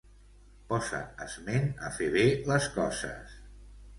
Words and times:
Posa 0.71 1.01
esment 1.25 1.69
a 1.89 1.93
fer 1.99 2.09
bé 2.17 2.25
les 2.53 2.69
coses. 2.79 3.39